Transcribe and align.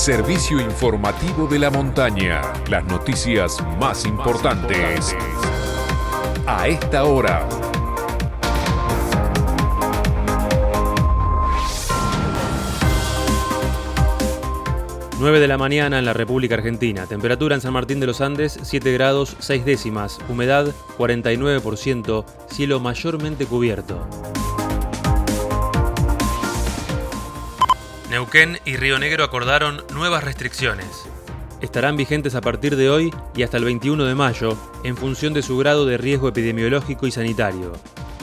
servicio 0.00 0.58
informativo 0.58 1.46
de 1.46 1.58
la 1.58 1.68
montaña. 1.68 2.40
Las 2.70 2.82
noticias 2.86 3.58
más 3.78 4.06
importantes. 4.06 5.14
A 6.46 6.68
esta 6.68 7.04
hora. 7.04 7.46
9 15.18 15.38
de 15.38 15.48
la 15.48 15.58
mañana 15.58 15.98
en 15.98 16.06
la 16.06 16.14
República 16.14 16.54
Argentina. 16.54 17.06
Temperatura 17.06 17.54
en 17.54 17.60
San 17.60 17.74
Martín 17.74 18.00
de 18.00 18.06
los 18.06 18.22
Andes 18.22 18.58
7 18.62 18.94
grados 18.94 19.36
6 19.40 19.66
décimas. 19.66 20.18
Humedad 20.30 20.74
49%. 20.96 22.24
Cielo 22.48 22.80
mayormente 22.80 23.44
cubierto. 23.44 24.08
Neuquén 28.10 28.58
y 28.64 28.74
Río 28.74 28.98
Negro 28.98 29.22
acordaron 29.22 29.84
nuevas 29.94 30.24
restricciones. 30.24 31.04
Estarán 31.60 31.96
vigentes 31.96 32.34
a 32.34 32.40
partir 32.40 32.74
de 32.74 32.90
hoy 32.90 33.14
y 33.36 33.44
hasta 33.44 33.56
el 33.56 33.64
21 33.64 34.04
de 34.04 34.16
mayo, 34.16 34.58
en 34.82 34.96
función 34.96 35.32
de 35.32 35.42
su 35.42 35.56
grado 35.56 35.86
de 35.86 35.96
riesgo 35.96 36.26
epidemiológico 36.26 37.06
y 37.06 37.12
sanitario. 37.12 37.72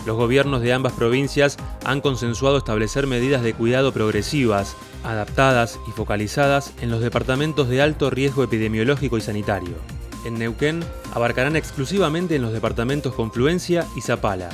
Los 0.05 0.17
gobiernos 0.17 0.61
de 0.61 0.73
ambas 0.73 0.91
provincias 0.91 1.55
han 1.85 2.01
consensuado 2.01 2.57
establecer 2.57 3.07
medidas 3.07 3.43
de 3.43 3.53
cuidado 3.53 3.93
progresivas, 3.93 4.75
adaptadas 5.05 5.79
y 5.87 5.91
focalizadas 5.91 6.73
en 6.81 6.91
los 6.91 6.99
departamentos 6.99 7.69
de 7.69 7.81
alto 7.81 8.09
riesgo 8.09 8.43
epidemiológico 8.43 9.17
y 9.17 9.21
sanitario. 9.21 9.77
En 10.25 10.37
Neuquén 10.37 10.83
abarcarán 11.13 11.55
exclusivamente 11.55 12.35
en 12.35 12.41
los 12.41 12.51
departamentos 12.51 13.13
Confluencia 13.13 13.87
y 13.95 14.01
Zapala, 14.01 14.49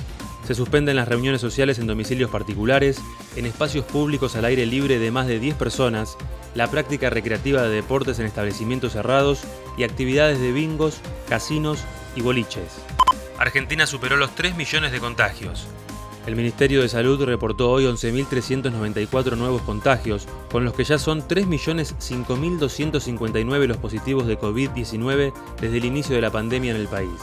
se 0.45 0.55
suspenden 0.55 0.95
las 0.95 1.07
reuniones 1.07 1.41
sociales 1.41 1.79
en 1.79 1.87
domicilios 1.87 2.29
particulares, 2.29 2.99
en 3.35 3.45
espacios 3.45 3.85
públicos 3.85 4.35
al 4.35 4.45
aire 4.45 4.65
libre 4.65 4.99
de 4.99 5.11
más 5.11 5.27
de 5.27 5.39
10 5.39 5.55
personas, 5.55 6.17
la 6.55 6.69
práctica 6.69 7.09
recreativa 7.09 7.61
de 7.61 7.69
deportes 7.69 8.19
en 8.19 8.25
establecimientos 8.25 8.93
cerrados 8.93 9.41
y 9.77 9.83
actividades 9.83 10.39
de 10.39 10.51
bingos, 10.51 10.99
casinos 11.29 11.79
y 12.15 12.21
boliches. 12.21 12.81
Argentina 13.37 13.87
superó 13.87 14.17
los 14.17 14.35
3 14.35 14.55
millones 14.55 14.91
de 14.91 14.99
contagios. 14.99 15.67
El 16.25 16.35
Ministerio 16.37 16.81
de 16.81 16.87
Salud 16.87 17.21
reportó 17.25 17.69
hoy 17.69 17.83
11.394 17.83 19.35
nuevos 19.35 19.61
contagios, 19.63 20.25
con 20.49 20.63
los 20.63 20.73
que 20.73 20.85
ya 20.85 20.97
son 20.97 21.21
3.005.259 21.21 23.67
los 23.67 23.75
positivos 23.77 24.25
de 24.25 24.39
COVID-19 24.39 25.33
desde 25.59 25.77
el 25.77 25.83
inicio 25.83 26.15
de 26.15 26.21
la 26.21 26.31
pandemia 26.31 26.71
en 26.71 26.79
el 26.79 26.87
país. 26.87 27.19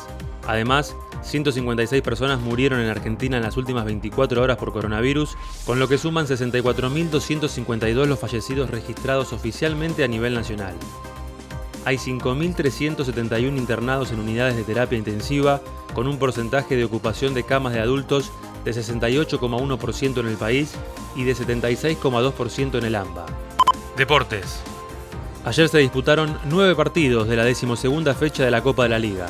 Además, 0.47 0.95
156 1.23 2.03
personas 2.03 2.41
murieron 2.41 2.81
en 2.81 2.89
Argentina 2.89 3.37
en 3.37 3.43
las 3.43 3.57
últimas 3.57 3.85
24 3.85 4.43
horas 4.43 4.57
por 4.57 4.73
coronavirus, 4.73 5.37
con 5.65 5.79
lo 5.79 5.89
que 5.89 5.99
suman 5.99 6.27
64.252 6.27 8.07
los 8.07 8.19
fallecidos 8.19 8.71
registrados 8.71 9.33
oficialmente 9.33 10.05
a 10.05 10.09
nivel 10.09 10.35
nacional. 10.35 10.75
Hay 11.85 11.97
5.371 11.97 13.57
internados 13.57 14.13
en 14.13 14.21
unidades 14.21 14.57
de 14.57 14.65
terapia 14.65 14.99
intensiva, 14.99 15.61
con 15.95 16.07
un 16.07 16.19
porcentaje 16.19 16.77
de 16.77 16.85
ocupación 16.85 17.35
de 17.35 17.43
camas 17.43 17.73
de 17.73 17.81
adultos 17.81 18.31
de 18.65 18.73
68,1% 18.73 20.21
en 20.21 20.27
el 20.27 20.37
país 20.37 20.73
y 21.17 21.25
de 21.25 21.35
76,2% 21.35 22.79
en 22.79 22.85
el 22.85 22.95
AMBA. 22.95 23.27
Deportes. 23.97 24.61
Ayer 25.45 25.69
se 25.69 25.79
disputaron 25.79 26.39
nueve 26.45 26.75
partidos 26.75 27.27
de 27.27 27.37
la 27.37 27.45
decimosegunda 27.45 28.15
fecha 28.15 28.45
de 28.45 28.51
la 28.51 28.63
Copa 28.63 28.83
de 28.83 28.91
la 28.91 28.99
Liga. 28.99 29.27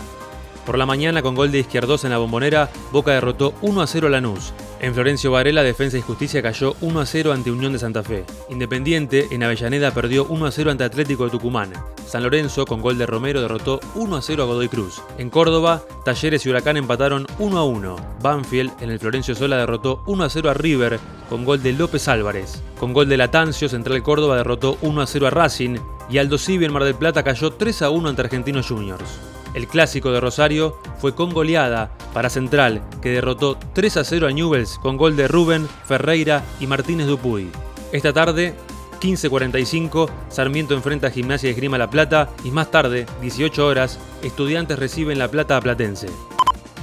Por 0.66 0.78
la 0.78 0.86
mañana, 0.86 1.22
con 1.22 1.34
gol 1.34 1.50
de 1.50 1.61
Izquierdos 1.61 2.05
en 2.05 2.11
la 2.11 2.19
bombonera, 2.19 2.70
Boca 2.92 3.12
derrotó 3.12 3.55
1 3.62 3.83
a 3.83 3.86
0 3.86 4.06
a 4.06 4.11
Lanús. 4.11 4.53
En 4.80 4.94
Florencio 4.94 5.30
Varela, 5.30 5.62
Defensa 5.62 5.98
y 5.98 6.00
Justicia 6.00 6.42
cayó 6.42 6.75
1 6.80 7.00
a 7.00 7.06
0 7.06 7.33
ante 7.33 7.50
Unión 7.50 7.72
de 7.72 7.78
Santa 7.78 8.02
Fe. 8.02 8.25
Independiente, 8.48 9.28
en 9.30 9.42
Avellaneda, 9.42 9.92
perdió 9.92 10.25
1 10.25 10.47
a 10.47 10.50
0 10.50 10.70
ante 10.70 10.84
Atlético 10.84 11.25
de 11.25 11.30
Tucumán. 11.30 11.72
San 12.06 12.22
Lorenzo, 12.22 12.64
con 12.64 12.80
gol 12.80 12.97
de 12.97 13.05
Romero, 13.05 13.42
derrotó 13.42 13.80
1 13.94 14.17
a 14.17 14.22
0 14.22 14.42
a 14.42 14.47
Godoy 14.47 14.69
Cruz. 14.69 15.02
En 15.19 15.28
Córdoba, 15.28 15.83
Talleres 16.05 16.46
y 16.46 16.51
Huracán 16.51 16.77
empataron 16.79 17.27
1 17.39 17.58
a 17.58 17.64
1. 17.64 17.96
Banfield, 18.23 18.73
en 18.80 18.90
el 18.90 18.98
Florencio 18.98 19.34
Sola, 19.34 19.58
derrotó 19.58 20.02
1 20.07 20.24
a 20.24 20.30
0 20.30 20.51
a 20.51 20.55
River, 20.55 20.98
con 21.29 21.45
gol 21.45 21.63
de 21.63 21.73
López 21.73 22.08
Álvarez. 22.08 22.63
Con 22.79 22.92
gol 22.95 23.08
de 23.08 23.18
Latancio, 23.18 23.68
Central 23.68 24.02
Córdoba 24.02 24.36
derrotó 24.36 24.79
1 24.80 25.02
a 25.02 25.07
0 25.07 25.27
a 25.27 25.30
Racing. 25.30 25.77
Y 26.08 26.18
Aldo 26.18 26.39
Civi 26.39 26.64
en 26.64 26.73
Mar 26.73 26.84
del 26.84 26.95
Plata 26.95 27.23
cayó 27.23 27.52
3 27.52 27.83
a 27.83 27.90
1 27.90 28.08
ante 28.08 28.23
Argentinos 28.23 28.67
Juniors. 28.68 29.30
El 29.55 29.66
clásico 29.66 30.12
de 30.12 30.20
Rosario 30.20 30.78
fue 30.98 31.14
con 31.14 31.30
goleada 31.30 31.90
para 32.12 32.30
Central, 32.30 32.83
que 33.02 33.11
derrotó 33.11 33.58
3 33.72 33.96
a 33.96 34.05
0 34.05 34.28
a 34.28 34.30
Newells 34.30 34.78
con 34.78 34.96
gol 34.96 35.16
de 35.16 35.28
Rubén, 35.28 35.68
Ferreira 35.86 36.44
y 36.61 36.66
Martínez 36.66 37.06
Dupuy. 37.06 37.50
Esta 37.92 38.12
tarde, 38.12 38.55
15.45, 39.00 40.08
Sarmiento 40.28 40.74
enfrenta 40.74 41.08
a 41.08 41.10
Gimnasia 41.10 41.48
de 41.48 41.52
Esgrima 41.52 41.78
La 41.78 41.90
Plata 41.90 42.30
y 42.44 42.50
más 42.50 42.70
tarde, 42.70 43.06
18 43.20 43.66
horas, 43.66 43.98
Estudiantes 44.22 44.78
reciben 44.78 45.18
La 45.18 45.28
Plata 45.28 45.56
a 45.56 45.60
Platense. 45.60 46.08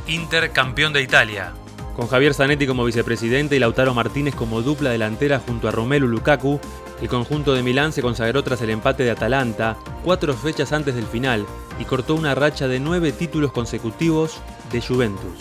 Inter 0.07 0.51
campeón 0.51 0.93
de 0.93 1.01
Italia. 1.01 1.53
Con 1.95 2.07
Javier 2.07 2.33
Zanetti 2.33 2.67
como 2.67 2.85
vicepresidente 2.85 3.55
y 3.55 3.59
Lautaro 3.59 3.93
Martínez 3.93 4.35
como 4.35 4.61
dupla 4.61 4.91
delantera 4.91 5.39
junto 5.39 5.67
a 5.67 5.71
Romelu 5.71 6.07
Lukaku, 6.07 6.59
el 7.01 7.07
conjunto 7.07 7.53
de 7.53 7.63
Milán 7.63 7.91
se 7.91 8.01
consagró 8.01 8.43
tras 8.43 8.61
el 8.61 8.69
empate 8.69 9.03
de 9.03 9.11
Atalanta, 9.11 9.77
cuatro 10.03 10.33
fechas 10.33 10.73
antes 10.73 10.95
del 10.95 11.05
final, 11.05 11.45
y 11.79 11.85
cortó 11.85 12.15
una 12.15 12.33
racha 12.33 12.67
de 12.67 12.79
nueve 12.79 13.11
títulos 13.11 13.51
consecutivos 13.51 14.39
de 14.71 14.81
Juventus. 14.81 15.37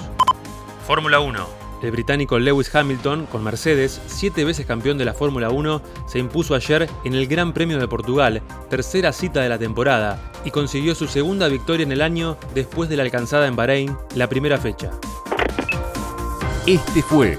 Fórmula 0.86 1.20
1. 1.20 1.66
El 1.82 1.90
británico 1.90 2.38
Lewis 2.38 2.74
Hamilton, 2.74 3.26
con 3.26 3.44
Mercedes, 3.44 4.00
siete 4.06 4.44
veces 4.44 4.66
campeón 4.66 4.98
de 4.98 5.04
la 5.04 5.14
Fórmula 5.14 5.50
1, 5.50 5.82
se 6.06 6.18
impuso 6.18 6.54
ayer 6.54 6.88
en 7.04 7.14
el 7.14 7.26
Gran 7.26 7.52
Premio 7.52 7.78
de 7.78 7.88
Portugal, 7.88 8.42
tercera 8.70 9.12
cita 9.12 9.40
de 9.40 9.48
la 9.48 9.58
temporada, 9.58 10.32
y 10.44 10.50
consiguió 10.50 10.94
su 10.94 11.06
segunda 11.06 11.48
victoria 11.48 11.84
en 11.84 11.92
el 11.92 12.02
año 12.02 12.38
después 12.54 12.88
de 12.88 12.96
la 12.96 13.02
alcanzada 13.02 13.46
en 13.46 13.56
Bahrein, 13.56 13.96
la 14.14 14.28
primera 14.28 14.58
fecha. 14.58 14.90
Este 16.66 17.02
fue 17.02 17.38